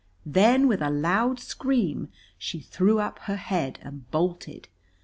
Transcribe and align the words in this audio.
Then, 0.25 0.67
with 0.67 0.81
a 0.81 0.89
loud 0.89 1.39
scream, 1.39 2.09
she 2.35 2.59
threw 2.59 2.97
up 2.97 3.19
her 3.25 3.35
head 3.35 3.77
and 3.83 4.09
bolted. 4.09 4.67